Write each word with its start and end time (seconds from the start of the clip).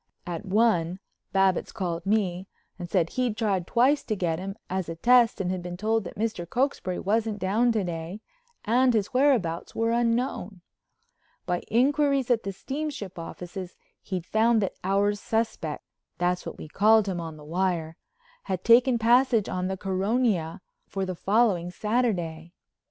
At 0.25 0.47
one 0.47 0.97
Babbitts 1.31 1.71
called 1.71 2.07
me 2.07 2.47
and 2.79 2.89
said 2.89 3.11
he'd 3.11 3.37
tried 3.37 3.67
twice 3.67 4.03
to 4.05 4.15
get 4.15 4.39
him 4.39 4.55
as 4.67 4.89
a 4.89 4.95
test 4.95 5.39
and 5.39 5.61
been 5.61 5.77
told 5.77 6.05
that 6.05 6.15
Mr. 6.17 6.49
Cokesbury 6.49 6.97
wasn't 6.97 7.37
down 7.37 7.71
to 7.73 7.83
day 7.83 8.21
and 8.65 8.95
his 8.95 9.13
whereabouts 9.13 9.75
were 9.75 9.91
unknown. 9.91 10.61
By 11.45 11.59
inquiries 11.69 12.31
at 12.31 12.41
the 12.41 12.51
steamship 12.51 13.19
offices 13.19 13.75
he'd 14.01 14.25
found 14.25 14.59
that 14.63 14.73
Our 14.83 15.13
Suspect—that's 15.13 16.47
what 16.47 16.57
we 16.57 16.67
called 16.67 17.05
him 17.07 17.21
on 17.21 17.37
the 17.37 17.45
wire—had 17.45 18.63
taken 18.63 18.97
passage 18.97 19.47
on 19.47 19.67
the 19.67 19.77
Caronia 19.77 20.61
for 20.87 21.05
the 21.05 21.13
following 21.13 21.69
Saturday. 21.69 22.53